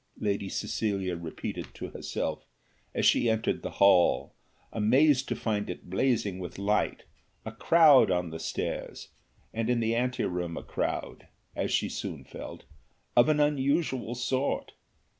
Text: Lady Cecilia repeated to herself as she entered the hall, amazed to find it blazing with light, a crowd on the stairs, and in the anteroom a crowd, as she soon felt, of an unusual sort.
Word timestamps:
Lady 0.19 0.49
Cecilia 0.49 1.15
repeated 1.15 1.75
to 1.75 1.89
herself 1.89 2.43
as 2.95 3.05
she 3.05 3.29
entered 3.29 3.61
the 3.61 3.69
hall, 3.77 4.33
amazed 4.73 5.27
to 5.27 5.35
find 5.35 5.69
it 5.69 5.91
blazing 5.91 6.39
with 6.39 6.57
light, 6.57 7.03
a 7.45 7.51
crowd 7.51 8.09
on 8.09 8.31
the 8.31 8.39
stairs, 8.39 9.09
and 9.53 9.69
in 9.69 9.79
the 9.79 9.93
anteroom 9.93 10.57
a 10.57 10.63
crowd, 10.63 11.27
as 11.55 11.69
she 11.71 11.87
soon 11.87 12.23
felt, 12.23 12.63
of 13.15 13.29
an 13.29 13.39
unusual 13.39 14.15
sort. 14.15 14.71